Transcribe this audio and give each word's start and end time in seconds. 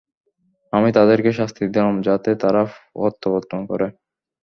আমি 0.73 0.89
তাদেরকে 0.97 1.31
শাস্তি 1.39 1.63
দিলাম 1.67 1.95
যাতে 2.07 2.29
তারা 2.43 2.61
প্রত্যাবর্তন 2.93 3.59
করে। 3.69 3.87